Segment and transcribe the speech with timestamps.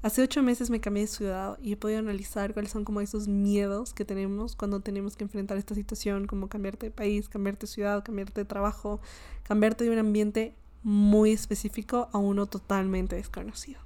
[0.00, 3.26] Hace ocho meses me cambié de ciudad y he podido analizar cuáles son como esos
[3.26, 7.72] miedos que tenemos cuando tenemos que enfrentar esta situación, como cambiarte de país, cambiarte de
[7.72, 9.00] ciudad, cambiarte de trabajo,
[9.42, 13.80] cambiarte de un ambiente muy específico a uno totalmente desconocido.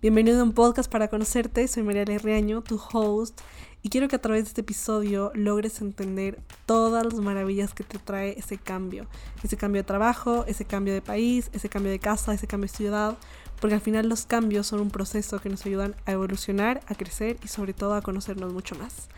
[0.00, 3.40] Bienvenido a un podcast para conocerte, soy María Lerreaño, tu host,
[3.82, 7.98] y quiero que a través de este episodio logres entender todas las maravillas que te
[7.98, 9.08] trae ese cambio,
[9.42, 12.76] ese cambio de trabajo, ese cambio de país, ese cambio de casa, ese cambio de
[12.76, 13.18] ciudad,
[13.64, 17.38] porque al final los cambios son un proceso que nos ayudan a evolucionar, a crecer
[17.42, 19.08] y sobre todo a conocernos mucho más.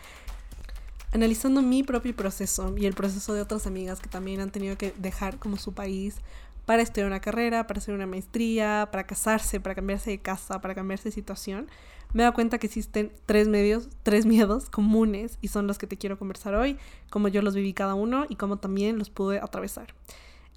[1.13, 4.95] Analizando mi propio proceso y el proceso de otras amigas que también han tenido que
[4.99, 6.19] dejar como su país
[6.65, 10.77] para estudiar una carrera, para hacer una maestría, para casarse, para cambiarse de casa, para
[10.77, 11.67] cambiarse de situación,
[12.13, 15.89] me he dado cuenta que existen tres medios, tres miedos comunes y son los que
[15.89, 16.79] te quiero conversar hoy,
[17.11, 19.93] cómo yo los viví cada uno y cómo también los pude atravesar.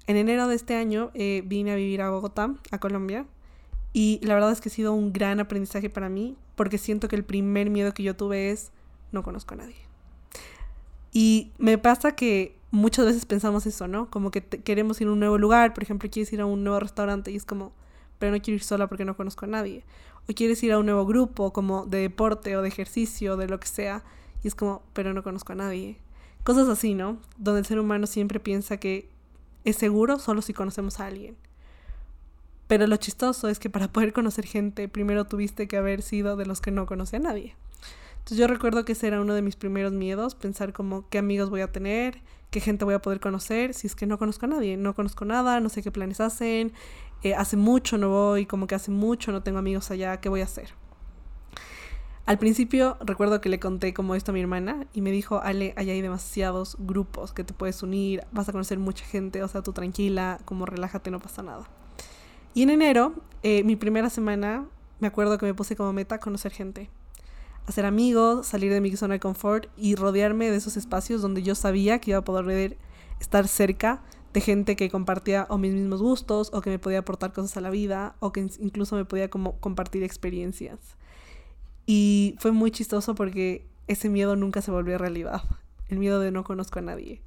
[0.06, 3.26] En enero de este año eh, vine a vivir a Bogotá, a Colombia,
[3.92, 7.16] y la verdad es que ha sido un gran aprendizaje para mí, porque siento que
[7.16, 8.70] el primer miedo que yo tuve es
[9.12, 9.76] no conozco a nadie.
[11.12, 14.10] Y me pasa que muchas veces pensamos eso, ¿no?
[14.10, 16.78] Como que queremos ir a un nuevo lugar, por ejemplo, quieres ir a un nuevo
[16.78, 17.72] restaurante y es como,
[18.18, 19.84] pero no quiero ir sola porque no conozco a nadie.
[20.28, 23.58] O quieres ir a un nuevo grupo, como de deporte o de ejercicio, de lo
[23.58, 24.04] que sea,
[24.44, 25.98] y es como, pero no conozco a nadie.
[26.44, 27.18] Cosas así, ¿no?
[27.36, 29.08] Donde el ser humano siempre piensa que
[29.64, 31.36] es seguro solo si conocemos a alguien.
[32.70, 36.46] Pero lo chistoso es que para poder conocer gente, primero tuviste que haber sido de
[36.46, 37.56] los que no conocía a nadie.
[38.18, 41.50] Entonces yo recuerdo que ese era uno de mis primeros miedos, pensar como qué amigos
[41.50, 44.50] voy a tener, qué gente voy a poder conocer, si es que no conozco a
[44.50, 46.72] nadie, no conozco nada, no sé qué planes hacen,
[47.24, 50.42] eh, hace mucho no voy, como que hace mucho no tengo amigos allá, ¿qué voy
[50.42, 50.68] a hacer?
[52.24, 55.74] Al principio recuerdo que le conté como esto a mi hermana y me dijo, Ale,
[55.76, 59.60] allá hay demasiados grupos que te puedes unir, vas a conocer mucha gente, o sea,
[59.62, 61.68] tú tranquila, como relájate, no pasa nada.
[62.54, 64.66] Y en enero, eh, mi primera semana,
[64.98, 66.90] me acuerdo que me puse como meta conocer gente.
[67.66, 71.54] Hacer amigos, salir de mi zona de confort y rodearme de esos espacios donde yo
[71.54, 72.76] sabía que iba a poder
[73.20, 74.02] estar cerca
[74.32, 77.60] de gente que compartía o mis mismos gustos o que me podía aportar cosas a
[77.60, 80.78] la vida o que incluso me podía como compartir experiencias.
[81.86, 85.42] Y fue muy chistoso porque ese miedo nunca se volvió realidad.
[85.88, 87.20] El miedo de no conozco a nadie.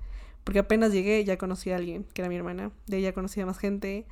[0.43, 2.71] Porque apenas llegué ya conocí a alguien, que era mi hermana.
[2.87, 4.05] De ella conocí a más gente.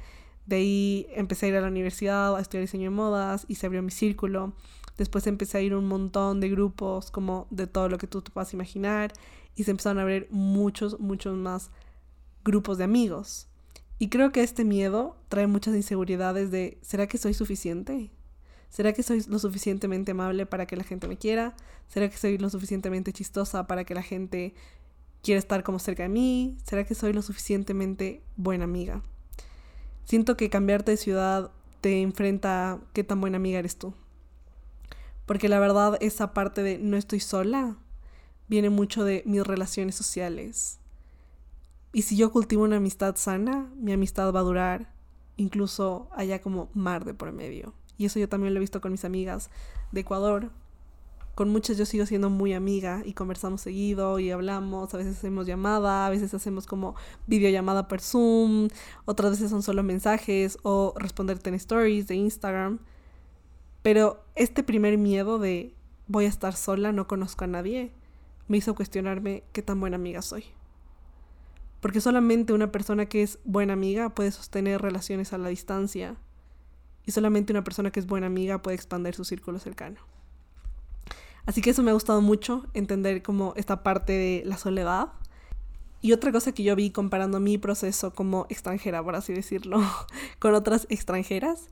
[0.46, 3.66] De ahí empecé a ir a la universidad a estudiar diseño de modas y se
[3.66, 4.54] abrió mi círculo.
[4.98, 8.22] Después empecé a ir a un montón de grupos, como de todo lo que tú
[8.22, 9.14] te puedas imaginar.
[9.56, 11.72] Y se empezaron a abrir muchos, muchos más
[12.44, 13.48] grupos de amigos.
[14.00, 18.12] Y creo que este miedo trae muchas inseguridades de, ¿será que soy suficiente?
[18.70, 21.56] ¿Será que soy lo suficientemente amable para que la gente me quiera?
[21.88, 24.56] ¿Será que soy lo suficientemente chistosa para que la gente
[25.22, 26.58] quiera estar como cerca de mí?
[26.64, 29.04] ¿Será que soy lo suficientemente buena amiga?
[30.06, 31.52] Siento que cambiarte de ciudad
[31.82, 33.94] te enfrenta a qué tan buena amiga eres tú.
[35.26, 37.78] Porque la verdad, esa parte de no estoy sola
[38.48, 40.80] viene mucho de mis relaciones sociales.
[41.94, 44.94] Y si yo cultivo una amistad sana, mi amistad va a durar
[45.38, 47.74] incluso allá como mar de por medio.
[47.98, 49.50] Y eso yo también lo he visto con mis amigas
[49.92, 50.52] de Ecuador,
[51.42, 55.48] con muchas yo sigo siendo muy amiga y conversamos seguido y hablamos, a veces hacemos
[55.48, 56.94] llamada, a veces hacemos como
[57.26, 58.68] videollamada por Zoom,
[59.06, 62.78] otras veces son solo mensajes o responderte en stories de Instagram.
[63.82, 65.74] Pero este primer miedo de
[66.06, 67.92] voy a estar sola, no conozco a nadie,
[68.48, 70.44] me hizo cuestionarme qué tan buena amiga soy.
[71.80, 76.18] Porque solamente una persona que es buena amiga puede sostener relaciones a la distancia.
[77.04, 80.21] Y solamente una persona que es buena amiga puede expandir su círculo cercano.
[81.46, 85.10] Así que eso me ha gustado mucho, entender como esta parte de la soledad.
[86.02, 89.82] Y otra cosa que yo vi comparando mi proceso como extranjera, por así decirlo,
[90.40, 91.68] con otras extranjeras,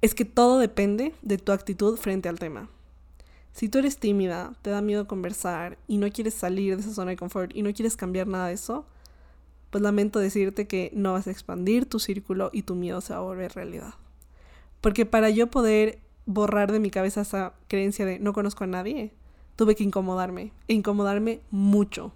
[0.00, 2.68] es que todo depende de tu actitud frente al tema.
[3.52, 7.12] Si tú eres tímida, te da miedo conversar y no quieres salir de esa zona
[7.12, 8.84] de confort y no quieres cambiar nada de eso,
[9.70, 13.20] pues lamento decirte que no vas a expandir tu círculo y tu miedo se va
[13.20, 13.94] a volver realidad.
[14.80, 19.12] Porque para yo poder borrar de mi cabeza esa creencia de no conozco a nadie,
[19.56, 22.12] tuve que incomodarme, e incomodarme mucho.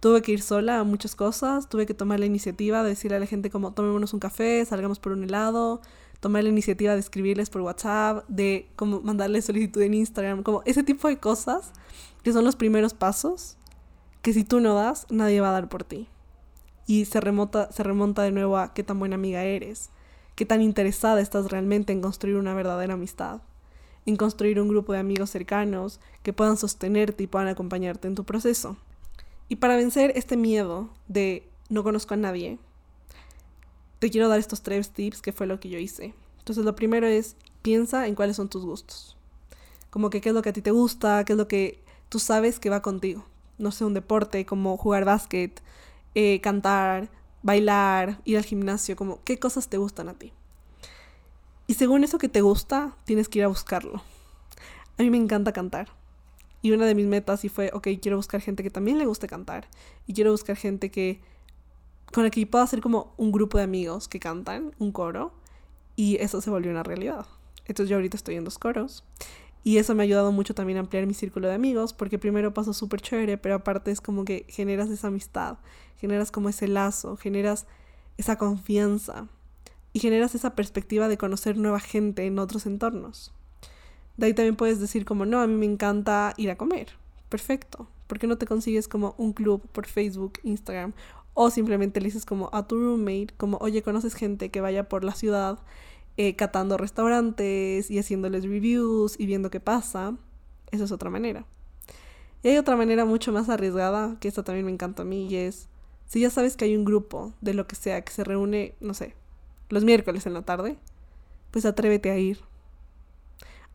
[0.00, 3.20] Tuve que ir sola a muchas cosas, tuve que tomar la iniciativa de decirle a
[3.20, 5.80] la gente como tomémonos un café, salgamos por un helado,
[6.18, 10.82] tomar la iniciativa de escribirles por WhatsApp, de como mandarles solicitud en Instagram, como ese
[10.82, 11.72] tipo de cosas
[12.22, 13.56] que son los primeros pasos
[14.22, 16.08] que si tú no das, nadie va a dar por ti.
[16.86, 19.90] Y se remonta, se remonta de nuevo a qué tan buena amiga eres
[20.42, 23.42] qué tan interesada estás realmente en construir una verdadera amistad,
[24.06, 28.24] en construir un grupo de amigos cercanos que puedan sostenerte y puedan acompañarte en tu
[28.24, 28.76] proceso.
[29.48, 32.58] Y para vencer este miedo de no conozco a nadie,
[34.00, 36.12] te quiero dar estos tres tips que fue lo que yo hice.
[36.38, 39.16] Entonces lo primero es piensa en cuáles son tus gustos.
[39.90, 41.78] Como que qué es lo que a ti te gusta, qué es lo que
[42.08, 43.24] tú sabes que va contigo.
[43.58, 45.62] No sé, un deporte como jugar básquet,
[46.16, 47.10] eh, cantar,
[47.42, 50.32] bailar, ir al gimnasio, como qué cosas te gustan a ti.
[51.66, 54.02] Y según eso que te gusta, tienes que ir a buscarlo.
[54.98, 55.88] A mí me encanta cantar.
[56.60, 59.26] Y una de mis metas sí fue, ok, quiero buscar gente que también le guste
[59.26, 59.68] cantar.
[60.06, 61.20] Y quiero buscar gente que
[62.12, 65.32] con la que pueda hacer como un grupo de amigos que cantan, un coro.
[65.96, 67.26] Y eso se volvió una realidad.
[67.66, 69.04] Entonces yo ahorita estoy en dos coros.
[69.64, 72.52] Y eso me ha ayudado mucho también a ampliar mi círculo de amigos, porque primero
[72.52, 75.58] paso súper chévere, pero aparte es como que generas esa amistad,
[75.98, 77.66] generas como ese lazo, generas
[78.16, 79.28] esa confianza
[79.92, 83.32] y generas esa perspectiva de conocer nueva gente en otros entornos.
[84.16, 86.88] De ahí también puedes decir como, no, a mí me encanta ir a comer.
[87.28, 87.88] Perfecto.
[88.06, 90.92] ¿Por qué no te consigues como un club por Facebook, Instagram?
[91.34, 95.02] O simplemente le dices como a tu roommate, como, oye, ¿conoces gente que vaya por
[95.02, 95.58] la ciudad
[96.16, 100.16] eh, catando restaurantes y haciéndoles reviews y viendo qué pasa?
[100.70, 101.46] Eso es otra manera.
[102.42, 105.36] Y hay otra manera mucho más arriesgada, que esta también me encanta a mí, y
[105.36, 105.68] es,
[106.06, 108.94] si ya sabes que hay un grupo de lo que sea que se reúne, no
[108.94, 109.14] sé,
[109.68, 110.76] los miércoles en la tarde,
[111.50, 112.40] pues atrévete a ir.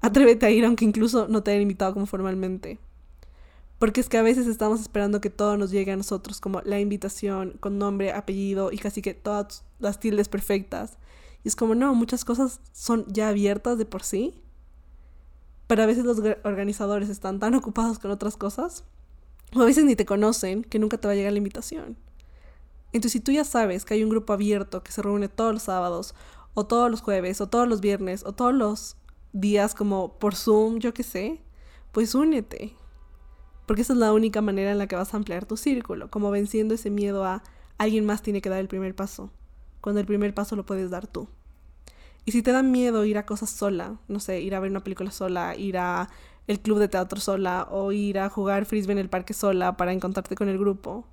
[0.01, 2.79] Atrévete a ir aunque incluso no te hayan invitado como formalmente.
[3.79, 6.79] Porque es que a veces estamos esperando que todo nos llegue a nosotros, como la
[6.79, 10.97] invitación con nombre, apellido y casi que todas las tildes perfectas.
[11.43, 14.41] Y es como, no, muchas cosas son ya abiertas de por sí.
[15.67, 18.83] Pero a veces los organizadores están tan ocupados con otras cosas,
[19.53, 21.97] o a veces ni te conocen, que nunca te va a llegar la invitación.
[22.93, 25.63] Entonces, si tú ya sabes que hay un grupo abierto que se reúne todos los
[25.63, 26.15] sábados,
[26.53, 28.95] o todos los jueves, o todos los viernes, o todos los
[29.33, 31.41] días como por Zoom, yo qué sé,
[31.91, 32.73] pues únete.
[33.65, 36.31] Porque esa es la única manera en la que vas a ampliar tu círculo, como
[36.31, 37.43] venciendo ese miedo a
[37.77, 39.29] alguien más tiene que dar el primer paso,
[39.87, 41.29] cuando el primer paso lo puedes dar tú.
[42.25, 44.83] Y si te da miedo ir a cosas sola, no sé, ir a ver una
[44.83, 46.09] película sola, ir a
[46.45, 49.93] el club de teatro sola o ir a jugar frisbee en el parque sola para
[49.93, 51.05] encontrarte con el grupo,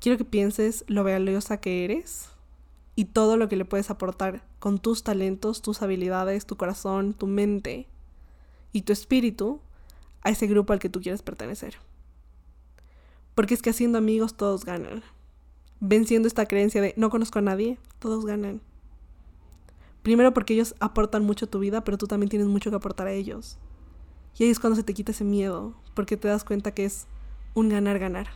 [0.00, 2.30] quiero que pienses lo valiosa que eres
[2.96, 7.26] y todo lo que le puedes aportar con tus talentos, tus habilidades, tu corazón, tu
[7.26, 7.86] mente
[8.72, 9.60] y tu espíritu
[10.22, 11.76] a ese grupo al que tú quieres pertenecer.
[13.34, 15.02] Porque es que haciendo amigos todos ganan.
[15.84, 18.60] Venciendo esta creencia de no conozco a nadie, todos ganan.
[20.04, 23.08] Primero porque ellos aportan mucho a tu vida, pero tú también tienes mucho que aportar
[23.08, 23.58] a ellos.
[24.38, 27.08] Y ahí es cuando se te quita ese miedo, porque te das cuenta que es
[27.54, 28.28] un ganar-ganar.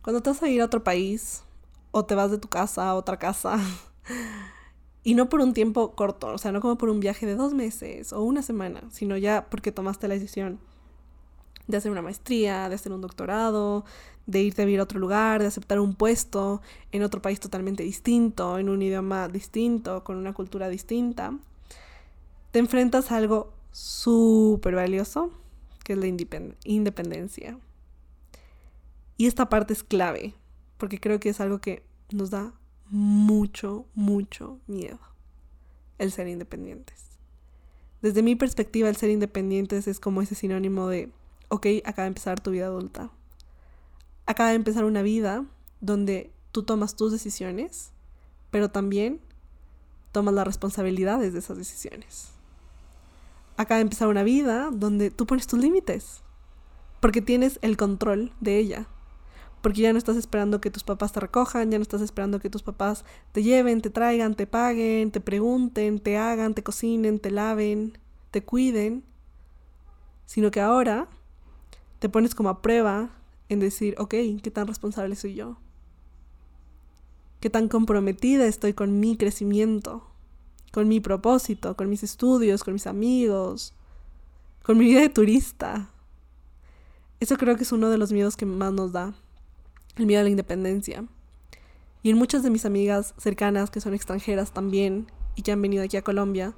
[0.00, 1.42] Cuando te vas a ir a otro país,
[1.90, 3.58] o te vas de tu casa a otra casa,
[5.04, 7.52] y no por un tiempo corto, o sea, no como por un viaje de dos
[7.52, 10.58] meses o una semana, sino ya porque tomaste la decisión
[11.66, 13.84] de hacer una maestría, de hacer un doctorado,
[14.26, 16.60] de irte a vivir a otro lugar, de aceptar un puesto
[16.92, 21.36] en otro país totalmente distinto, en un idioma distinto, con una cultura distinta,
[22.50, 25.30] te enfrentas a algo súper valioso,
[25.84, 26.06] que es la
[26.64, 27.58] independencia.
[29.16, 30.34] Y esta parte es clave,
[30.78, 32.52] porque creo que es algo que nos da
[32.90, 34.98] mucho, mucho miedo,
[35.98, 37.06] el ser independientes.
[38.02, 41.10] Desde mi perspectiva, el ser independientes es como ese sinónimo de,
[41.52, 43.10] ok, acaba de empezar tu vida adulta.
[44.24, 45.44] Acaba de empezar una vida
[45.82, 47.90] donde tú tomas tus decisiones,
[48.50, 49.20] pero también
[50.12, 52.30] tomas las responsabilidades de esas decisiones.
[53.58, 56.22] Acaba de empezar una vida donde tú pones tus límites,
[57.00, 58.86] porque tienes el control de ella
[59.60, 62.50] porque ya no estás esperando que tus papás te recojan, ya no estás esperando que
[62.50, 67.30] tus papás te lleven, te traigan, te paguen, te pregunten, te hagan, te cocinen, te
[67.30, 67.96] laven,
[68.32, 69.04] te cuiden,
[70.26, 71.08] sino que ahora
[72.02, 73.10] te pones como a prueba
[73.48, 75.56] en decir, ok, ¿qué tan responsable soy yo?
[77.38, 80.04] ¿Qué tan comprometida estoy con mi crecimiento,
[80.72, 83.72] con mi propósito, con mis estudios, con mis amigos,
[84.64, 85.90] con mi vida de turista?
[87.20, 89.14] Eso creo que es uno de los miedos que más nos da
[89.94, 91.04] el miedo a la independencia.
[92.02, 95.06] Y en muchas de mis amigas cercanas que son extranjeras también
[95.36, 96.52] y que han venido aquí a Colombia,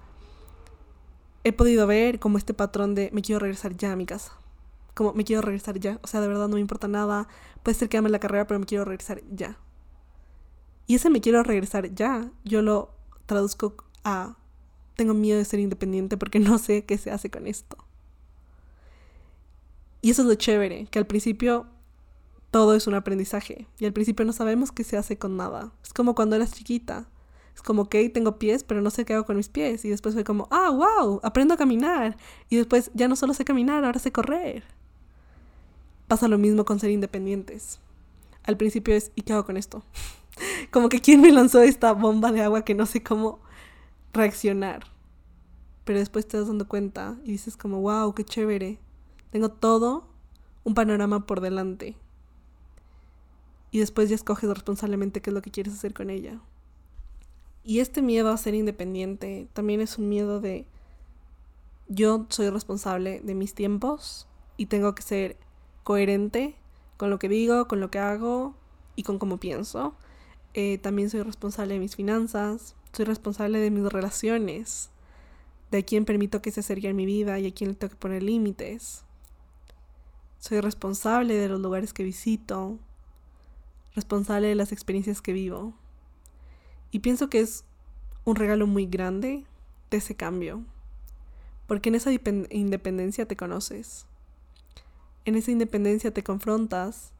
[1.44, 4.38] he podido ver como este patrón de me quiero regresar ya a mi casa.
[4.94, 5.98] Como me quiero regresar ya.
[6.02, 7.28] O sea, de verdad no me importa nada.
[7.62, 9.58] Puede ser que ame la carrera, pero me quiero regresar ya.
[10.86, 12.90] Y ese me quiero regresar ya, yo lo
[13.26, 13.74] traduzco
[14.04, 14.36] a
[14.96, 17.76] tengo miedo de ser independiente porque no sé qué se hace con esto.
[20.02, 21.66] Y eso es lo chévere, que al principio
[22.50, 23.66] todo es un aprendizaje.
[23.78, 25.72] Y al principio no sabemos qué se hace con nada.
[25.82, 27.08] Es como cuando eras chiquita.
[27.54, 29.84] Es como, ok, tengo pies, pero no sé qué hago con mis pies.
[29.84, 32.16] Y después fue como, ah, wow, aprendo a caminar.
[32.50, 34.64] Y después ya no solo sé caminar, ahora sé correr.
[36.08, 37.80] Pasa lo mismo con ser independientes.
[38.44, 39.82] Al principio es, ¿y qué hago con esto?
[40.70, 43.40] como que quién me lanzó esta bomba de agua que no sé cómo
[44.12, 44.86] reaccionar.
[45.84, 48.78] pero después te das dando cuenta y dices como, wow, qué chévere.
[49.30, 50.06] Tengo todo
[50.64, 51.96] un panorama por delante.
[53.70, 56.40] Y después ya escoges responsablemente qué es lo que quieres hacer con ella.
[57.64, 60.66] Y este miedo a ser independiente también es un miedo de
[61.88, 65.36] yo soy responsable de mis tiempos y tengo que ser
[65.84, 66.56] coherente
[66.96, 68.54] con lo que digo, con lo que hago
[68.96, 69.94] y con cómo pienso.
[70.54, 74.90] Eh, también soy responsable de mis finanzas, soy responsable de mis relaciones,
[75.70, 77.92] de a quién permito que se acerque a mi vida y a quién le tengo
[77.92, 79.04] que poner límites.
[80.38, 82.78] Soy responsable de los lugares que visito,
[83.94, 85.74] responsable de las experiencias que vivo.
[86.90, 87.64] Y pienso que es
[88.24, 89.44] un regalo muy grande
[89.90, 90.62] de ese cambio,
[91.66, 94.06] porque en esa independencia te conoces,
[95.24, 97.12] en esa independencia te confrontas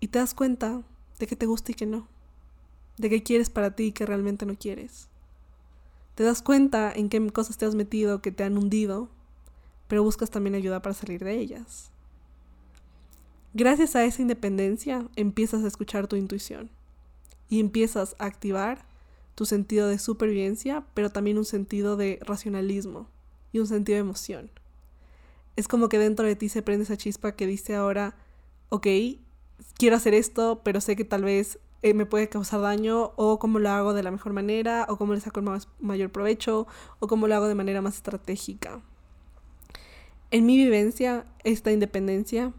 [0.00, 0.82] y te das cuenta
[1.18, 2.08] de que te gusta y que no,
[2.98, 5.08] de qué quieres para ti y que realmente no quieres.
[6.14, 9.08] Te das cuenta en qué cosas te has metido que te han hundido,
[9.88, 11.90] pero buscas también ayuda para salir de ellas.
[13.54, 16.70] Gracias a esa independencia empiezas a escuchar tu intuición
[17.50, 18.86] y empiezas a activar
[19.34, 23.08] tu sentido de supervivencia, pero también un sentido de racionalismo
[23.52, 24.50] y un sentido de emoción.
[25.56, 28.16] Es como que dentro de ti se prende esa chispa que dice ahora,
[28.70, 28.86] ok,
[29.76, 33.58] quiero hacer esto, pero sé que tal vez eh, me puede causar daño o cómo
[33.58, 35.46] lo hago de la mejor manera o cómo le saco el
[35.80, 36.66] mayor provecho
[37.00, 38.80] o cómo lo hago de manera más estratégica.
[40.30, 42.52] En mi vivencia, esta independencia,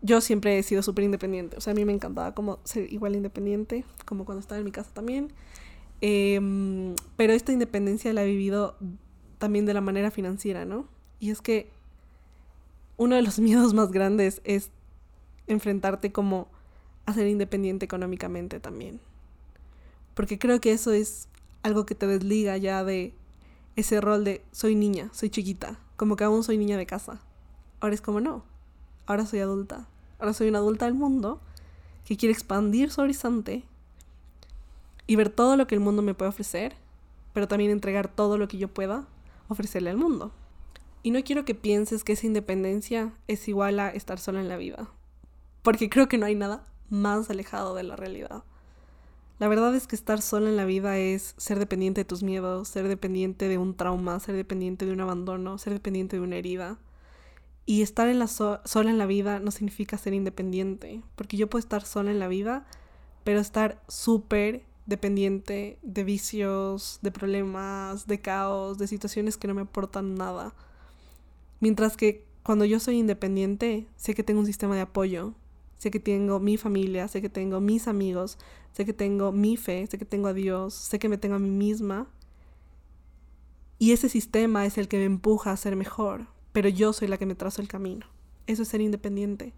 [0.00, 1.56] yo siempre he sido súper independiente.
[1.56, 4.72] O sea, a mí me encantaba como ser igual independiente, como cuando estaba en mi
[4.72, 5.32] casa también.
[6.00, 8.76] Em, pero esta independencia la he vivido
[9.38, 10.88] también de la manera financiera, ¿no?
[11.22, 11.70] Y es que
[12.96, 14.70] uno de los miedos más grandes es
[15.46, 16.48] enfrentarte como
[17.06, 19.00] a ser independiente económicamente también.
[20.14, 21.28] Porque creo que eso es
[21.62, 23.14] algo que te desliga ya de
[23.76, 27.20] ese rol de soy niña, soy chiquita, como que aún soy niña de casa.
[27.80, 28.42] Ahora es como no,
[29.06, 29.86] ahora soy adulta,
[30.18, 31.40] ahora soy una adulta del mundo
[32.04, 33.62] que quiere expandir su horizonte
[35.06, 36.74] y ver todo lo que el mundo me puede ofrecer,
[37.32, 39.06] pero también entregar todo lo que yo pueda
[39.48, 40.32] ofrecerle al mundo.
[41.02, 44.56] Y no quiero que pienses que esa independencia es igual a estar sola en la
[44.56, 44.88] vida,
[45.62, 48.44] porque creo que no hay nada más alejado de la realidad.
[49.40, 52.68] La verdad es que estar sola en la vida es ser dependiente de tus miedos,
[52.68, 56.78] ser dependiente de un trauma, ser dependiente de un abandono, ser dependiente de una herida.
[57.66, 61.58] Y estar en la sola en la vida no significa ser independiente, porque yo puedo
[61.58, 62.66] estar sola en la vida,
[63.24, 69.62] pero estar súper dependiente de vicios, de problemas, de caos, de situaciones que no me
[69.62, 70.54] aportan nada.
[71.62, 75.32] Mientras que cuando yo soy independiente, sé que tengo un sistema de apoyo,
[75.78, 78.36] sé que tengo mi familia, sé que tengo mis amigos,
[78.72, 81.38] sé que tengo mi fe, sé que tengo a Dios, sé que me tengo a
[81.38, 82.08] mí misma.
[83.78, 87.16] Y ese sistema es el que me empuja a ser mejor, pero yo soy la
[87.16, 88.06] que me trazo el camino.
[88.48, 89.52] Eso es ser independiente,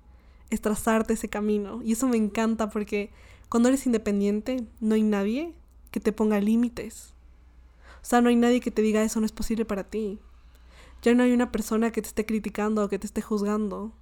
[0.50, 1.80] es trazarte ese camino.
[1.82, 3.12] Y eso me encanta porque
[3.48, 5.54] cuando eres independiente no hay nadie
[5.90, 7.14] que te ponga límites.
[8.02, 10.18] O sea, no hay nadie que te diga eso no es posible para ti.
[11.04, 13.94] Ya no hay una persona que te esté criticando o que te esté juzgando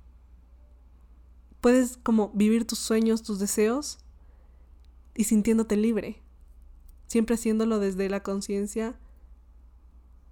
[1.63, 3.99] puedes como vivir tus sueños, tus deseos
[5.15, 6.21] y sintiéndote libre.
[7.07, 8.99] Siempre haciéndolo desde la conciencia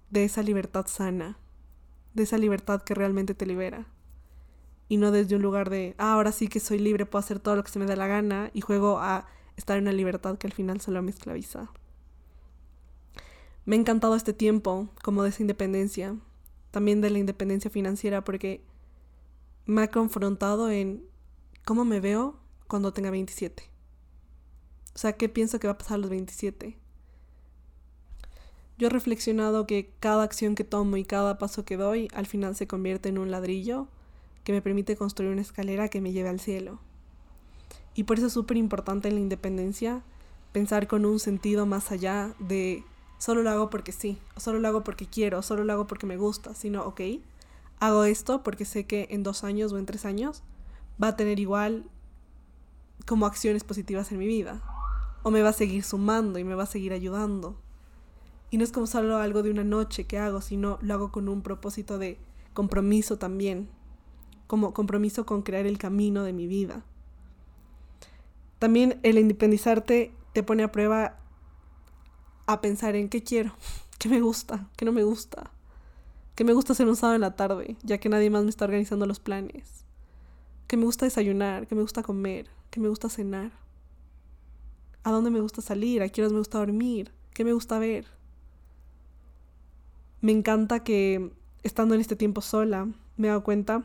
[0.09, 1.39] de esa libertad sana,
[2.13, 3.87] de esa libertad que realmente te libera.
[4.89, 7.55] Y no desde un lugar de, ah, ahora sí que soy libre, puedo hacer todo
[7.55, 9.25] lo que se me da la gana y juego a
[9.55, 11.71] estar en una libertad que al final solo me esclaviza.
[13.63, 16.17] Me ha encantado este tiempo como de esa independencia,
[16.71, 18.61] también de la independencia financiera, porque
[19.65, 21.03] me ha confrontado en
[21.63, 23.63] ¿Cómo me veo cuando tenga 27?
[24.95, 26.75] O sea, ¿qué pienso que va a pasar a los 27?
[28.79, 32.55] Yo he reflexionado que cada acción que tomo y cada paso que doy al final
[32.55, 33.87] se convierte en un ladrillo
[34.43, 36.79] que me permite construir una escalera que me lleve al cielo.
[37.93, 40.01] Y por eso es súper importante en la independencia
[40.51, 42.83] pensar con un sentido más allá de
[43.21, 46.17] solo lo hago porque sí, solo lo hago porque quiero, solo lo hago porque me
[46.17, 47.01] gusta, sino, ok,
[47.79, 50.41] hago esto porque sé que en dos años o en tres años
[51.01, 51.85] va a tener igual
[53.05, 54.59] como acciones positivas en mi vida.
[55.21, 57.55] O me va a seguir sumando y me va a seguir ayudando.
[58.49, 61.29] Y no es como solo algo de una noche que hago, sino lo hago con
[61.29, 62.17] un propósito de
[62.55, 63.69] compromiso también.
[64.47, 66.83] Como compromiso con crear el camino de mi vida.
[68.57, 71.20] También el independizarte te pone a prueba
[72.53, 73.53] a pensar en qué quiero,
[73.99, 75.51] qué me gusta, qué no me gusta,
[76.35, 78.65] qué me gusta hacer un sábado en la tarde, ya que nadie más me está
[78.65, 79.81] organizando los planes
[80.71, 83.51] que me gusta desayunar, que me gusta comer, que me gusta cenar,
[85.03, 88.05] a dónde me gusta salir, a qué horas me gusta dormir, qué me gusta ver.
[90.21, 91.29] me encanta que
[91.63, 93.83] estando en este tiempo sola, me he dado cuenta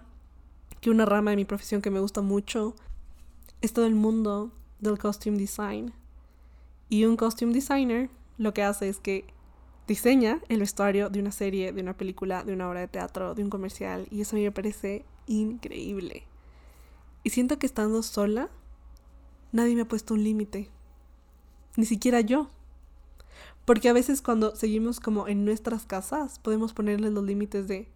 [0.81, 2.77] que una rama de mi profesión que me gusta mucho
[3.63, 5.93] es todo el mundo del costume design.
[6.89, 9.27] Y un costume designer lo que hace es que
[9.87, 13.43] diseña el vestuario de una serie, de una película, de una obra de teatro, de
[13.43, 14.07] un comercial.
[14.11, 16.25] Y eso a mí me parece increíble.
[17.23, 18.51] Y siento que estando sola,
[19.53, 20.71] nadie me ha puesto un límite.
[21.77, 22.51] Ni siquiera yo.
[23.65, 27.89] Porque a veces cuando seguimos como en nuestras casas, podemos ponerle los límites de,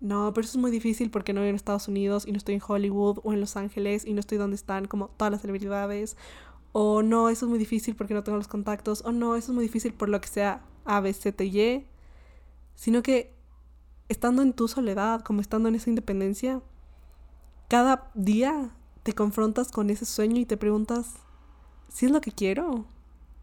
[0.00, 2.56] no, pero eso es muy difícil porque no vivo en Estados Unidos y no estoy
[2.56, 6.16] en Hollywood o en Los Ángeles y no estoy donde están como todas las celebridades.
[6.72, 9.02] O no, eso es muy difícil porque no tengo los contactos.
[9.04, 11.86] O no, eso es muy difícil por lo que sea A, B, C, T, Y.
[12.74, 13.34] Sino que
[14.08, 16.62] estando en tu soledad, como estando en esa independencia,
[17.68, 18.70] cada día
[19.02, 21.14] te confrontas con ese sueño y te preguntas
[21.88, 22.86] si es lo que quiero.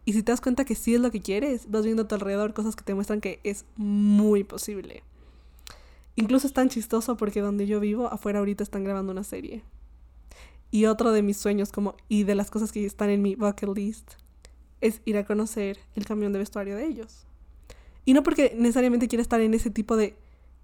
[0.04, 2.14] Y si te das cuenta que sí es lo que quieres, vas viendo a tu
[2.14, 5.04] alrededor cosas que te muestran que es muy posible.
[6.16, 9.62] Incluso es tan chistoso porque donde yo vivo, afuera ahorita están grabando una serie.
[10.70, 13.76] Y otro de mis sueños como y de las cosas que están en mi bucket
[13.76, 14.12] list
[14.80, 17.26] es ir a conocer el camión de vestuario de ellos.
[18.04, 20.16] Y no porque necesariamente quiera estar en ese tipo de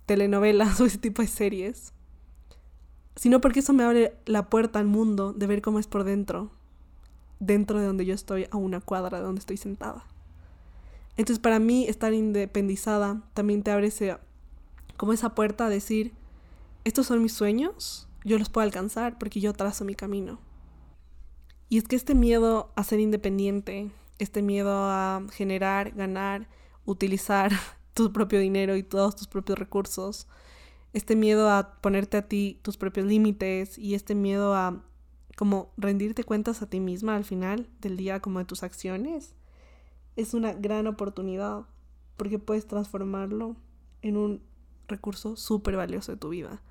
[0.06, 1.92] telenovelas o ese tipo de series,
[3.16, 6.50] sino porque eso me abre la puerta al mundo de ver cómo es por dentro,
[7.40, 10.04] dentro de donde yo estoy, a una cuadra de donde estoy sentada.
[11.16, 14.18] Entonces para mí estar independizada también te abre ese,
[14.96, 16.12] como esa puerta a decir,
[16.84, 20.40] estos son mis sueños, yo los puedo alcanzar porque yo trazo mi camino.
[21.68, 26.48] Y es que este miedo a ser independiente, este miedo a generar, ganar,
[26.84, 27.52] utilizar
[27.94, 30.26] tu propio dinero y todos tus propios recursos,
[30.92, 34.82] este miedo a ponerte a ti tus propios límites y este miedo a
[35.36, 39.34] como rendirte cuentas a ti misma al final del día como de tus acciones,
[40.16, 41.66] es una gran oportunidad
[42.16, 43.54] porque puedes transformarlo
[44.02, 44.42] en un
[44.88, 46.62] recurso súper valioso de tu vida.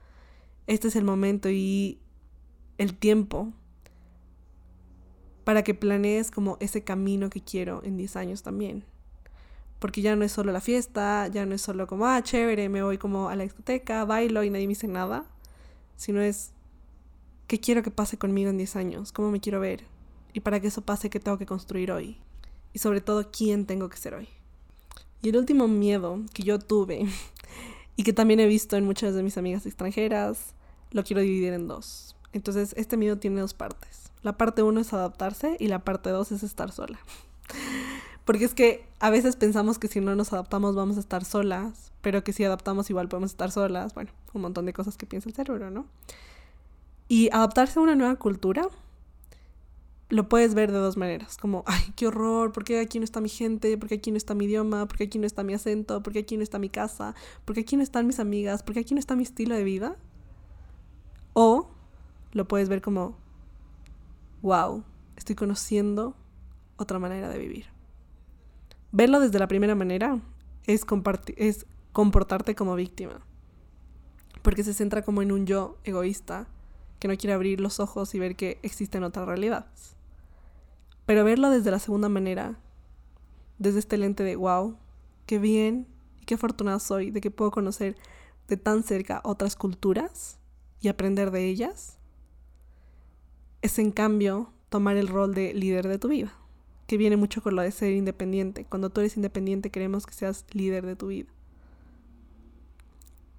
[0.68, 2.00] Este es el momento y
[2.78, 3.54] el tiempo
[5.44, 8.84] para que planees como ese camino que quiero en 10 años también.
[9.80, 12.82] Porque ya no es solo la fiesta, ya no es solo como, ah, chévere, me
[12.82, 15.26] voy como a la discoteca, bailo y nadie me dice nada,
[15.98, 16.56] sino es
[17.48, 19.12] ¿Qué quiero que pase conmigo en 10 años?
[19.12, 19.84] ¿Cómo me quiero ver?
[20.34, 22.18] Y para que eso pase, ¿qué tengo que construir hoy?
[22.74, 24.28] Y sobre todo, ¿quién tengo que ser hoy?
[25.22, 27.06] Y el último miedo que yo tuve
[27.96, 30.54] y que también he visto en muchas de mis amigas extranjeras,
[30.92, 32.16] lo quiero dividir en dos.
[32.34, 34.12] Entonces, este miedo tiene dos partes.
[34.22, 37.00] La parte uno es adaptarse y la parte dos es estar sola.
[38.26, 41.92] Porque es que a veces pensamos que si no nos adaptamos vamos a estar solas,
[42.02, 43.94] pero que si adaptamos igual podemos estar solas.
[43.94, 45.86] Bueno, un montón de cosas que piensa el cerebro, ¿no?
[47.08, 48.68] Y adaptarse a una nueva cultura
[50.10, 53.22] lo puedes ver de dos maneras, como, ay, qué horror, ¿por qué aquí no está
[53.22, 53.78] mi gente?
[53.78, 54.88] ¿Por qué aquí no está mi idioma?
[54.88, 56.04] ¿Por qué aquí no está mi acento?
[56.04, 57.16] ¿Por qué aquí no está mi casa?
[57.44, 58.62] ¿Por qué aquí no están mis amigas?
[58.62, 59.96] ¿Por qué aquí no está mi estilo de vida?
[61.34, 61.70] O
[62.34, 63.18] lo puedes ver como,
[64.42, 64.84] wow,
[65.16, 66.16] estoy conociendo
[66.78, 67.66] otra manera de vivir.
[68.92, 70.22] Verlo desde la primera manera
[70.68, 70.86] es,
[71.36, 73.22] es comportarte como víctima,
[74.44, 76.48] porque se centra como en un yo egoísta
[77.06, 79.96] que no quiere abrir los ojos y ver que existen otras realidades.
[81.06, 82.58] Pero verlo desde la segunda manera,
[83.60, 84.76] desde este lente de wow,
[85.28, 85.86] qué bien
[86.20, 87.96] y qué afortunada soy de que puedo conocer
[88.48, 90.40] de tan cerca otras culturas
[90.82, 92.00] y aprender de ellas,
[93.62, 96.34] es en cambio tomar el rol de líder de tu vida,
[96.88, 98.66] que viene mucho con lo de ser independiente.
[98.66, 101.30] Cuando tú eres independiente queremos que seas líder de tu vida.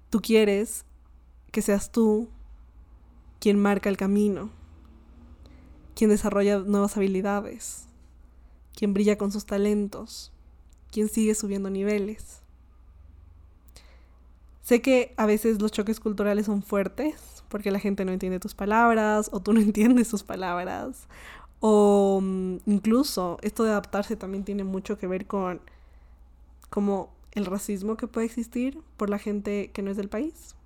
[0.09, 0.85] Tú quieres
[1.51, 2.29] que seas tú
[3.39, 4.49] quien marca el camino,
[5.95, 7.87] quien desarrolla nuevas habilidades,
[8.75, 10.31] quien brilla con sus talentos,
[10.91, 12.41] quien sigue subiendo niveles.
[14.61, 18.53] Sé que a veces los choques culturales son fuertes porque la gente no entiende tus
[18.53, 21.07] palabras o tú no entiendes sus palabras
[21.59, 25.61] o mm, incluso esto de adaptarse también tiene mucho que ver con
[26.69, 30.56] como el racismo que puede existir por la gente que no es del país.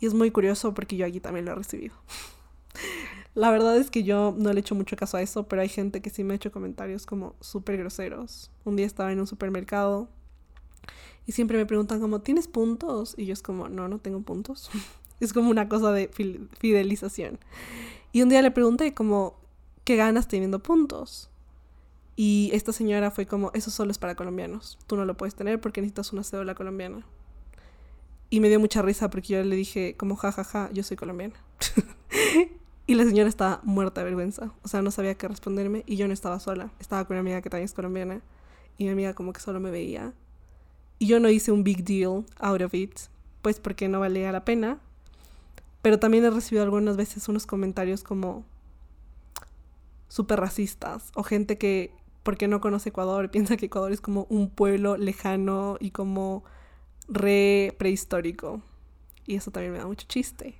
[0.00, 1.94] Y es muy curioso porque yo aquí también lo he recibido.
[3.34, 6.00] La verdad es que yo no le echo mucho caso a eso, pero hay gente
[6.00, 8.50] que sí me ha hecho comentarios como súper groseros.
[8.64, 10.08] Un día estaba en un supermercado
[11.26, 13.14] y siempre me preguntan como, ¿tienes puntos?
[13.16, 14.70] Y yo es como, no, no tengo puntos.
[15.20, 16.10] es como una cosa de
[16.58, 17.38] fidelización.
[18.12, 19.36] Y un día le pregunté como,
[19.84, 21.30] ¿qué ganas teniendo puntos?
[22.16, 24.78] Y esta señora fue como, eso solo es para colombianos.
[24.86, 27.04] Tú no lo puedes tener porque necesitas una cédula colombiana.
[28.34, 31.36] Y me dio mucha risa porque yo le dije como jajaja, yo soy colombiana.
[32.88, 34.50] y la señora estaba muerta de vergüenza.
[34.64, 36.72] O sea, no sabía qué responderme y yo no estaba sola.
[36.80, 38.22] Estaba con una amiga que también es colombiana.
[38.76, 40.12] Y mi amiga como que solo me veía.
[40.98, 42.98] Y yo no hice un big deal out of it,
[43.40, 44.80] pues porque no valía la pena.
[45.80, 48.44] Pero también he recibido algunas veces unos comentarios como
[50.08, 51.92] súper racistas o gente que
[52.24, 56.42] porque no conoce Ecuador piensa que Ecuador es como un pueblo lejano y como
[57.08, 58.62] re prehistórico.
[59.26, 60.54] Y eso también me da mucho chiste.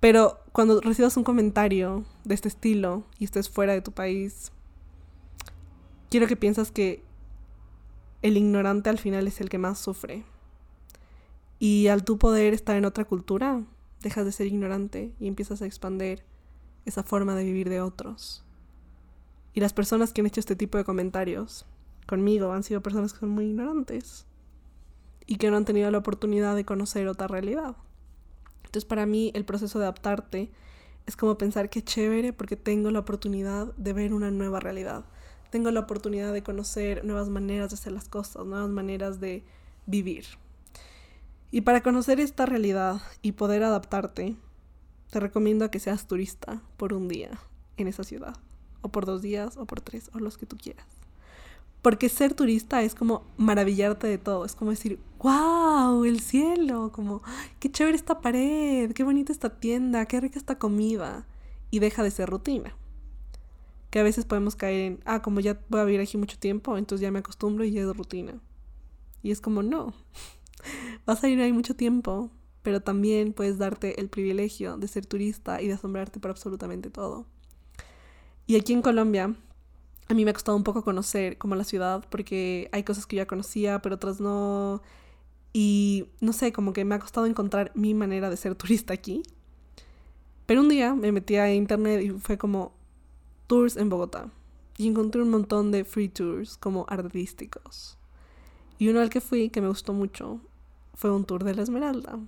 [0.00, 4.52] Pero cuando recibas un comentario de este estilo y estés fuera de tu país,
[6.10, 7.02] quiero que piensas que
[8.22, 10.24] el ignorante al final es el que más sufre.
[11.58, 13.64] Y al tú poder estar en otra cultura,
[14.00, 16.22] dejas de ser ignorante y empiezas a expandir
[16.84, 18.44] esa forma de vivir de otros.
[19.52, 21.66] Y las personas que han hecho este tipo de comentarios
[22.06, 24.27] conmigo han sido personas que son muy ignorantes
[25.28, 27.76] y que no han tenido la oportunidad de conocer otra realidad.
[28.64, 30.50] Entonces para mí el proceso de adaptarte
[31.06, 35.04] es como pensar que chévere porque tengo la oportunidad de ver una nueva realidad.
[35.50, 39.44] Tengo la oportunidad de conocer nuevas maneras de hacer las cosas, nuevas maneras de
[39.86, 40.24] vivir.
[41.50, 44.36] Y para conocer esta realidad y poder adaptarte,
[45.10, 47.38] te recomiendo que seas turista por un día
[47.76, 48.36] en esa ciudad,
[48.82, 50.97] o por dos días, o por tres, o los que tú quieras.
[51.82, 57.22] Porque ser turista es como maravillarte de todo, es como decir, wow, el cielo, como,
[57.60, 61.26] qué chévere esta pared, qué bonita esta tienda, qué rica esta comida.
[61.70, 62.74] Y deja de ser rutina.
[63.90, 66.76] Que a veces podemos caer en, ah, como ya voy a vivir aquí mucho tiempo,
[66.78, 68.40] entonces ya me acostumbro y ya es rutina.
[69.22, 69.92] Y es como, no,
[71.06, 72.30] vas a ir ahí mucho tiempo,
[72.62, 77.26] pero también puedes darte el privilegio de ser turista y de asombrarte por absolutamente todo.
[78.46, 79.34] Y aquí en Colombia,
[80.08, 83.16] a mí me ha costado un poco conocer como la ciudad, porque hay cosas que
[83.16, 84.82] ya conocía, pero otras no.
[85.52, 89.22] Y no sé, como que me ha costado encontrar mi manera de ser turista aquí.
[90.46, 92.72] Pero un día me metí a internet y fue como
[93.46, 94.30] tours en Bogotá.
[94.78, 97.98] Y encontré un montón de free tours como artísticos.
[98.78, 100.40] Y uno al que fui, que me gustó mucho,
[100.94, 102.18] fue un tour de la Esmeralda.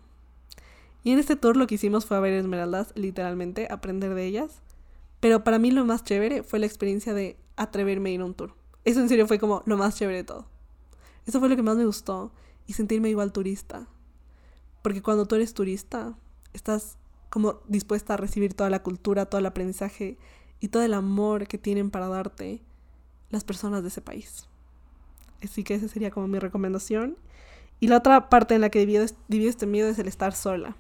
[1.03, 4.61] Y en este tour lo que hicimos fue ver esmeraldas, literalmente, aprender de ellas.
[5.21, 8.35] Pero para mí lo más chévere fue la experiencia de atreverme a ir a un
[8.35, 8.55] tour.
[8.85, 10.47] Eso en serio fue como lo más chévere de todo.
[11.27, 12.33] Eso fue lo que más me gustó
[12.67, 13.87] y sentirme igual turista.
[14.83, 16.17] Porque cuando tú eres turista,
[16.53, 16.97] estás
[17.29, 20.19] como dispuesta a recibir toda la cultura, todo el aprendizaje
[20.61, 22.63] y todo el amor que tienen para darte
[23.31, 24.49] las personas de ese país.
[25.43, 27.17] Así que esa sería como mi recomendación.
[27.79, 29.05] Y la otra parte en la que divido,
[29.49, 30.77] este miedo es el estar sola.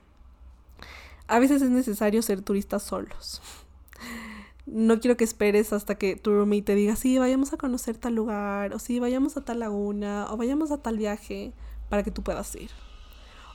[1.29, 3.41] A veces es necesario ser turistas solos.
[4.73, 8.15] No quiero que esperes hasta que tu roommate te diga, sí, vayamos a conocer tal
[8.15, 11.53] lugar, o sí, vayamos a tal laguna, o vayamos a tal viaje,
[11.89, 12.71] para que tú puedas ir.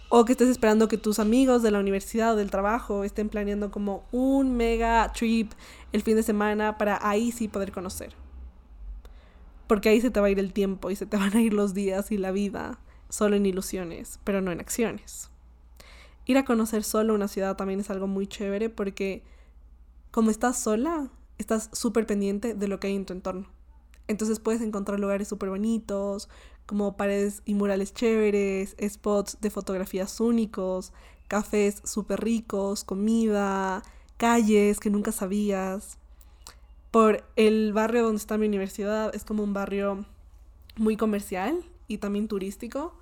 [0.10, 3.72] O que estés esperando que tus amigos de la universidad o del trabajo estén planeando
[3.72, 5.52] como un mega trip
[5.94, 8.14] el fin de semana para ahí sí poder conocer.
[9.68, 11.54] Porque ahí se te va a ir el tiempo y se te van a ir
[11.54, 15.30] los días y la vida solo en ilusiones, pero no en acciones.
[16.26, 19.24] Ir a conocer solo una ciudad también es algo muy chévere porque
[20.16, 23.50] como estás sola, estás súper pendiente de lo que hay en tu entorno.
[24.08, 26.30] Entonces puedes encontrar lugares súper bonitos,
[26.66, 30.94] como paredes y murales chéveres, spots de fotografías únicos,
[31.28, 33.84] cafés súper ricos, comida,
[34.16, 35.98] calles que nunca sabías.
[36.92, 40.06] Por el barrio donde está mi universidad es como un barrio
[40.78, 42.94] muy comercial y también turístico.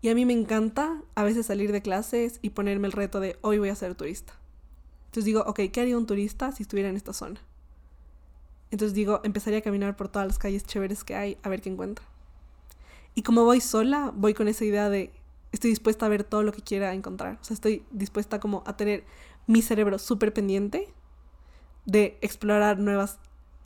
[0.00, 3.36] Y a mí me encanta a veces salir de clases y ponerme el reto de
[3.42, 4.32] hoy voy a ser turista.
[5.16, 7.40] Entonces digo, ok, ¿qué haría un turista si estuviera en esta zona?
[8.70, 11.70] Entonces digo, empezaría a caminar por todas las calles chéveres que hay a ver qué
[11.70, 12.04] encuentro.
[13.14, 15.10] Y como voy sola, voy con esa idea de
[15.52, 17.38] estoy dispuesta a ver todo lo que quiera encontrar.
[17.40, 19.04] O sea, estoy dispuesta como a tener
[19.46, 20.92] mi cerebro súper pendiente
[21.86, 23.18] de explorar nuevas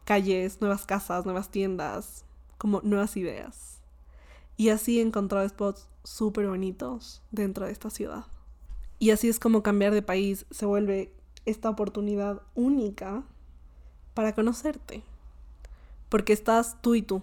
[0.05, 2.25] calles, nuevas casas, nuevas tiendas,
[2.59, 3.81] como nuevas ideas.
[4.57, 8.27] Y así he encontrado spots súper bonitos dentro de esta ciudad.
[9.01, 11.13] Y así es como cambiar de país se vuelve
[11.47, 13.23] esta oportunidad única
[14.15, 15.03] para conocerte.
[16.09, 17.23] Porque estás tú y tú.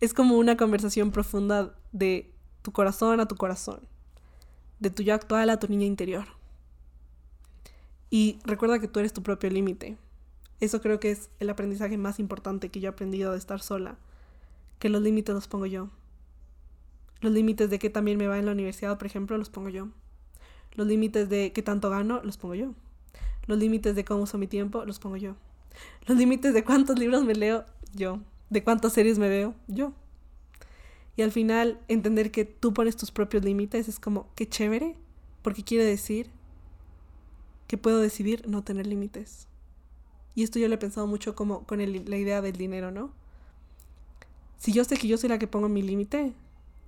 [0.00, 2.32] Es como una conversación profunda de
[2.62, 3.80] tu corazón a tu corazón.
[4.80, 6.26] De tu yo actual a tu niña interior.
[8.10, 9.96] Y recuerda que tú eres tu propio límite.
[10.60, 13.98] Eso creo que es el aprendizaje más importante que yo he aprendido de estar sola
[14.78, 15.88] que los límites los pongo yo.
[17.20, 19.88] Los límites de qué también me va en la universidad, por ejemplo, los pongo yo.
[20.74, 22.74] Los límites de qué tanto gano, los pongo yo.
[23.46, 25.36] Los límites de cómo uso mi tiempo, los pongo yo.
[26.06, 28.20] Los límites de cuántos libros me leo, yo.
[28.50, 29.92] De cuántas series me veo, yo.
[31.16, 34.96] Y al final, entender que tú pones tus propios límites es como, qué chévere,
[35.42, 36.28] porque quiere decir
[37.66, 39.46] que puedo decidir no tener límites.
[40.34, 43.12] Y esto yo lo he pensado mucho como con la idea del dinero, ¿no?
[44.58, 46.32] Si yo sé que yo soy la que pongo mi límite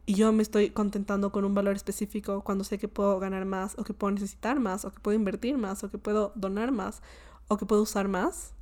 [0.06, 3.76] y yo me estoy contentando con un valor específico cuando sé que puedo ganar más
[3.76, 7.02] o que puedo necesitar más o que puedo invertir más o que puedo donar más
[7.48, 8.54] o que puedo usar más,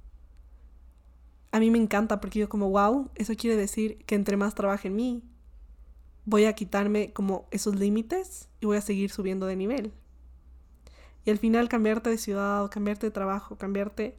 [1.53, 4.89] a mí me encanta porque yo como, wow, eso quiere decir que entre más trabaje
[4.89, 5.23] en mí,
[6.25, 9.93] voy a quitarme como esos límites y voy a seguir subiendo de nivel.
[11.25, 14.19] Y al final cambiarte de ciudad, cambiarte de trabajo, cambiarte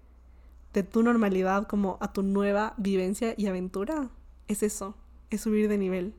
[0.74, 4.10] de tu normalidad como a tu nueva vivencia y aventura,
[4.48, 4.96] es eso,
[5.30, 6.14] es subir de nivel.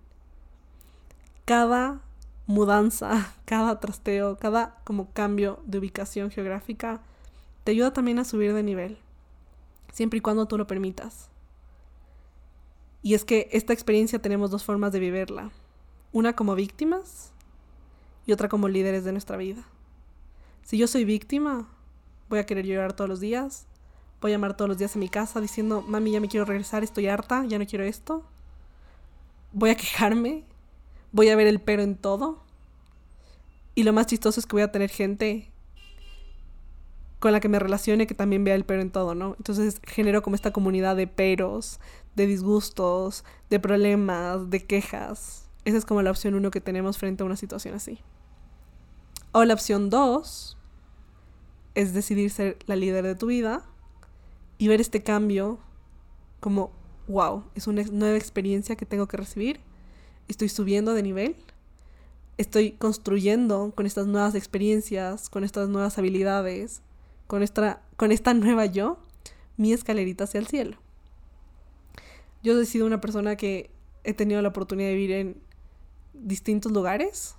[1.46, 2.02] Cada
[2.46, 7.00] mudanza, cada trasteo, cada como cambio de ubicación geográfica
[7.64, 8.98] te ayuda también a subir de nivel,
[9.92, 11.30] siempre y cuando tú lo permitas.
[13.02, 15.50] Y es que esta experiencia tenemos dos formas de vivirla.
[16.12, 17.32] Una como víctimas
[18.26, 19.64] y otra como líderes de nuestra vida.
[20.64, 21.68] Si yo soy víctima,
[22.28, 23.66] voy a querer llorar todos los días,
[24.20, 26.82] voy a llamar todos los días a mi casa diciendo, mami, ya me quiero regresar,
[26.82, 28.24] estoy harta, ya no quiero esto.
[29.52, 30.44] Voy a quejarme,
[31.12, 32.42] voy a ver el pero en todo.
[33.75, 35.51] Y lo más chistoso es que voy a tener gente
[37.19, 39.35] con la que me relacione que también vea el pero en todo, ¿no?
[39.38, 41.81] Entonces genero como esta comunidad de peros,
[42.14, 45.49] de disgustos, de problemas, de quejas.
[45.64, 47.99] Esa es como la opción uno que tenemos frente a una situación así.
[49.33, 50.57] O la opción dos
[51.75, 53.64] es decidir ser la líder de tu vida
[54.59, 55.59] y ver este cambio
[56.40, 56.71] como,
[57.09, 59.61] wow, es una nueva experiencia que tengo que recibir.
[60.29, 61.37] Estoy subiendo de nivel.
[62.39, 66.83] Estoy construyendo con estas nuevas experiencias, con estas nuevas habilidades,
[67.27, 68.99] con esta, con esta nueva yo,
[69.57, 70.77] mi escalerita hacia el cielo.
[72.43, 73.71] Yo he sido una persona que
[74.05, 75.41] he tenido la oportunidad de vivir en
[76.12, 77.35] distintos lugares,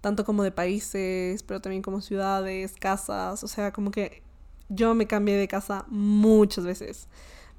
[0.00, 4.22] tanto como de países, pero también como ciudades, casas, o sea, como que
[4.68, 7.08] yo me cambié de casa muchas veces.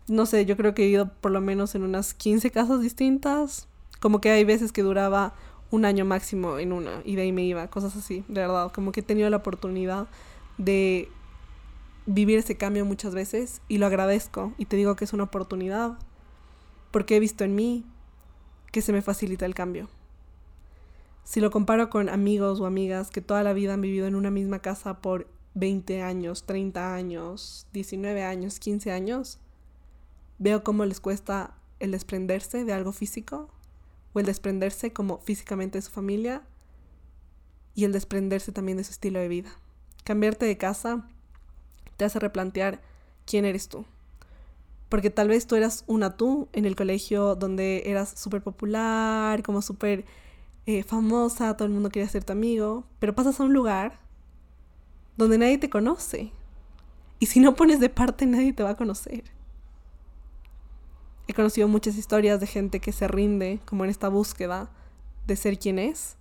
[0.07, 3.67] No sé, yo creo que he ido por lo menos en unas 15 casas distintas,
[4.01, 5.33] como que hay veces que duraba
[5.69, 8.91] un año máximo en una y de ahí me iba, cosas así, de verdad, como
[8.91, 10.07] que he tenido la oportunidad
[10.57, 11.07] de
[12.05, 15.97] vivir ese cambio muchas veces y lo agradezco y te digo que es una oportunidad
[16.89, 17.85] porque he visto en mí
[18.71, 19.87] que se me facilita el cambio.
[21.23, 24.31] Si lo comparo con amigos o amigas que toda la vida han vivido en una
[24.31, 29.39] misma casa por 20 años, 30 años, 19 años, 15 años,
[30.39, 33.49] veo cómo les cuesta el desprenderse de algo físico
[34.13, 36.43] o el desprenderse como físicamente de su familia
[37.75, 39.51] y el desprenderse también de su estilo de vida.
[40.03, 41.07] Cambiarte de casa
[41.97, 42.81] te hace replantear
[43.25, 43.85] quién eres tú.
[44.89, 49.61] Porque tal vez tú eras una tú en el colegio donde eras súper popular, como
[49.61, 50.05] súper
[50.65, 53.99] eh, famosa, todo el mundo quería ser tu amigo, pero pasas a un lugar
[55.15, 56.31] donde nadie te conoce.
[57.19, 59.23] Y si no pones de parte, nadie te va a conocer.
[61.27, 64.69] He conocido muchas historias de gente que se rinde como en esta búsqueda
[65.27, 66.17] de ser quien es.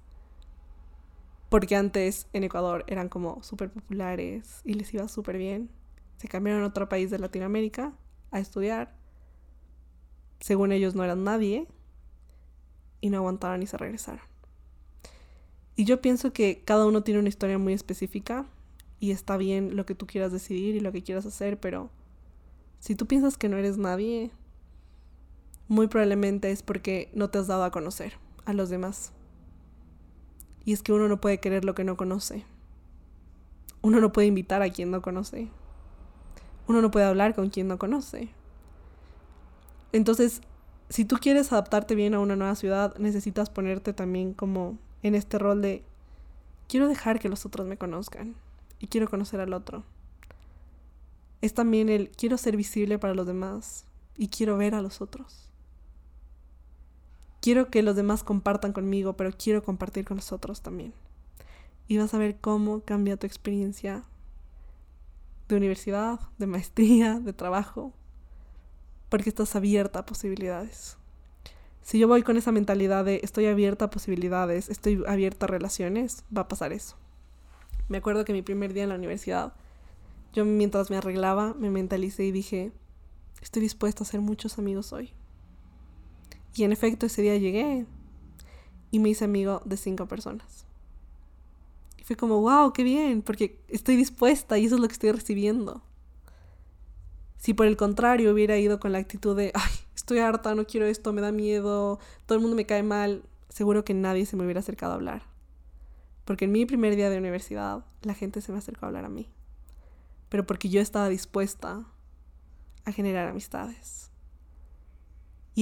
[1.48, 5.70] Porque antes en Ecuador eran como súper populares y les iba súper bien.
[6.18, 7.92] Se cambiaron a otro país de Latinoamérica
[8.30, 8.94] a estudiar.
[10.38, 11.66] Según ellos no eran nadie.
[13.00, 14.30] Y no aguantaron y se regresaron.
[15.74, 18.46] Y yo pienso que cada uno tiene una historia muy específica
[19.00, 21.88] y está bien lo que tú quieras decidir y lo que quieras hacer, pero
[22.80, 24.30] si tú piensas que no eres nadie,
[25.70, 29.12] muy probablemente es porque no te has dado a conocer a los demás.
[30.64, 32.44] Y es que uno no puede querer lo que no conoce.
[33.80, 35.48] Uno no puede invitar a quien no conoce.
[36.66, 38.30] Uno no puede hablar con quien no conoce.
[39.92, 40.40] Entonces,
[40.88, 45.38] si tú quieres adaptarte bien a una nueva ciudad, necesitas ponerte también como en este
[45.38, 45.84] rol de
[46.68, 48.34] quiero dejar que los otros me conozcan
[48.80, 49.84] y quiero conocer al otro.
[51.42, 53.84] Es también el quiero ser visible para los demás
[54.16, 55.49] y quiero ver a los otros.
[57.40, 60.92] Quiero que los demás compartan conmigo, pero quiero compartir con los otros también.
[61.88, 64.04] Y vas a ver cómo cambia tu experiencia
[65.48, 67.92] de universidad, de maestría, de trabajo,
[69.08, 70.96] porque estás abierta a posibilidades.
[71.82, 76.24] Si yo voy con esa mentalidad de estoy abierta a posibilidades, estoy abierta a relaciones,
[76.36, 76.96] va a pasar eso.
[77.88, 79.54] Me acuerdo que mi primer día en la universidad,
[80.32, 82.70] yo mientras me arreglaba, me mentalicé y dije,
[83.40, 85.12] estoy dispuesta a hacer muchos amigos hoy.
[86.54, 87.86] Y en efecto ese día llegué
[88.90, 90.66] y me hice amigo de cinco personas.
[91.98, 95.12] Y fue como, wow, qué bien, porque estoy dispuesta y eso es lo que estoy
[95.12, 95.82] recibiendo.
[97.38, 100.86] Si por el contrario hubiera ido con la actitud de, ay, estoy harta, no quiero
[100.86, 104.44] esto, me da miedo, todo el mundo me cae mal, seguro que nadie se me
[104.44, 105.22] hubiera acercado a hablar.
[106.24, 109.08] Porque en mi primer día de universidad la gente se me acercó a hablar a
[109.08, 109.28] mí.
[110.28, 111.86] Pero porque yo estaba dispuesta
[112.84, 114.09] a generar amistades.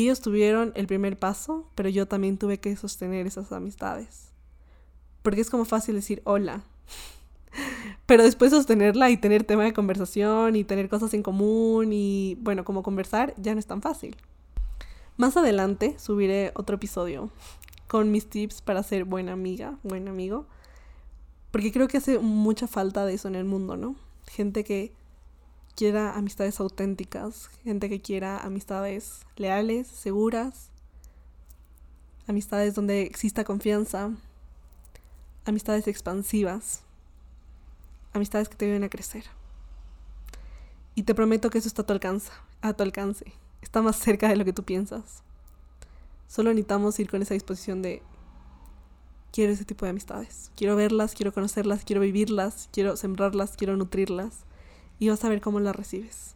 [0.03, 4.29] Ellos tuvieron el primer paso, pero yo también tuve que sostener esas amistades.
[5.23, 6.63] Porque es como fácil decir hola.
[8.07, 12.65] Pero después sostenerla y tener tema de conversación y tener cosas en común y bueno,
[12.65, 14.17] como conversar ya no es tan fácil.
[15.17, 17.31] Más adelante subiré otro episodio
[17.89, 20.47] con mis tips para ser buena amiga, buen amigo.
[21.51, 23.97] Porque creo que hace mucha falta de eso en el mundo, ¿no?
[24.27, 24.93] Gente que
[25.79, 30.71] quiera amistades auténticas, gente que quiera amistades leales, seguras,
[32.27, 34.11] amistades donde exista confianza,
[35.45, 36.83] amistades expansivas,
[38.13, 39.27] amistades que te ayuden a crecer.
[40.97, 43.33] Y te prometo que eso está a tu alcance, a tu alcance.
[43.63, 45.23] Está más cerca de lo que tú piensas.
[46.27, 48.03] Solo necesitamos ir con esa disposición de
[49.31, 50.51] quiero ese tipo de amistades.
[50.57, 54.48] Quiero verlas, quiero conocerlas, quiero vivirlas, quiero sembrarlas, quiero nutrirlas.
[54.99, 56.35] Y vas a ver cómo las recibes.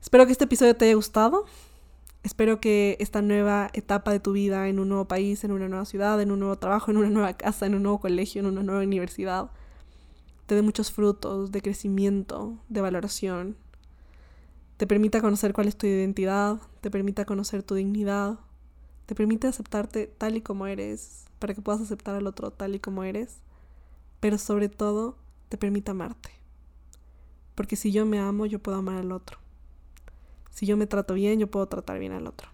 [0.00, 1.44] Espero que este episodio te haya gustado.
[2.22, 5.84] Espero que esta nueva etapa de tu vida en un nuevo país, en una nueva
[5.84, 8.62] ciudad, en un nuevo trabajo, en una nueva casa, en un nuevo colegio, en una
[8.62, 9.50] nueva universidad,
[10.46, 13.56] te dé muchos frutos de crecimiento, de valoración.
[14.78, 18.38] Te permita conocer cuál es tu identidad, te permita conocer tu dignidad,
[19.04, 22.80] te permite aceptarte tal y como eres, para que puedas aceptar al otro tal y
[22.80, 23.36] como eres,
[24.20, 25.16] pero sobre todo
[25.48, 26.30] te permite amarte.
[27.54, 29.38] Porque si yo me amo, yo puedo amar al otro.
[30.50, 32.48] Si yo me trato bien, yo puedo tratar bien al otro.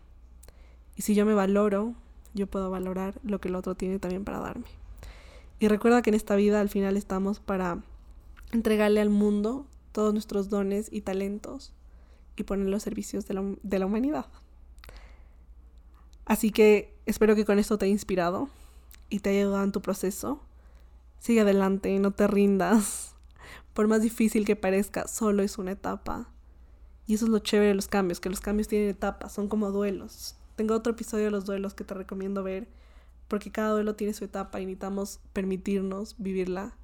[0.96, 1.94] Y si yo me valoro,
[2.34, 4.66] yo puedo valorar lo que el otro tiene también para darme.
[5.58, 7.82] Y recuerda que en esta vida al final estamos para
[8.52, 11.72] entregarle al mundo todos nuestros dones y talentos
[12.36, 14.26] y poner los servicios de la, de la humanidad.
[16.24, 18.48] Así que espero que con esto te haya inspirado
[19.08, 20.40] y te haya ayudado en tu proceso.
[21.24, 23.14] Sigue adelante, no te rindas.
[23.72, 26.28] Por más difícil que parezca, solo es una etapa.
[27.06, 29.70] Y eso es lo chévere de los cambios, que los cambios tienen etapas, son como
[29.70, 30.36] duelos.
[30.54, 32.68] Tengo otro episodio de los duelos que te recomiendo ver,
[33.26, 36.76] porque cada duelo tiene su etapa y necesitamos permitirnos vivirla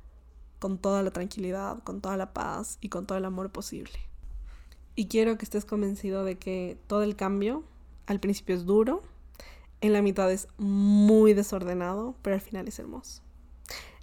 [0.58, 3.98] con toda la tranquilidad, con toda la paz y con todo el amor posible.
[4.96, 7.62] Y quiero que estés convencido de que todo el cambio
[8.06, 9.02] al principio es duro,
[9.82, 13.20] en la mitad es muy desordenado, pero al final es hermoso.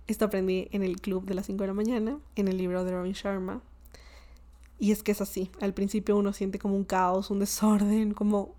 [0.08, 2.91] Esto aprendí en el club de las 5 de la mañana, en el libro de
[2.91, 3.62] Robin Sharma,
[4.80, 8.56] y es que es así, al principio uno siente como un caos, un desorden, como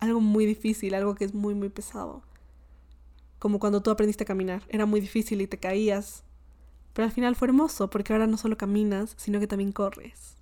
[0.00, 2.22] algo muy difícil, algo que es muy, muy pesado.
[3.38, 6.24] Como cuando tú aprendiste a caminar, era muy difícil y te caías,
[6.92, 10.36] pero al final fue hermoso porque ahora no solo caminas, sino que también corres.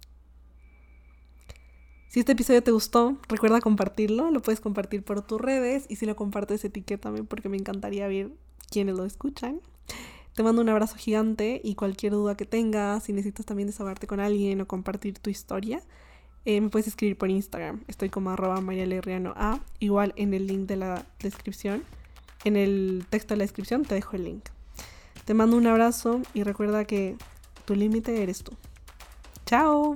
[2.08, 6.06] Si este episodio te gustó, recuerda compartirlo, lo puedes compartir por tus redes y si
[6.06, 8.32] lo compartes etiquétame porque me encantaría ver
[8.68, 9.60] quiénes lo escuchan.
[10.40, 14.20] Te mando un abrazo gigante y cualquier duda que tengas, si necesitas también desahogarte con
[14.20, 15.82] alguien o compartir tu historia,
[16.46, 17.82] eh, me puedes escribir por Instagram.
[17.88, 19.60] Estoy como arroba A.
[19.80, 21.82] Igual en el link de la descripción,
[22.44, 24.44] en el texto de la descripción te dejo el link.
[25.26, 27.18] Te mando un abrazo y recuerda que
[27.66, 28.52] tu límite eres tú.
[29.44, 29.94] Chao.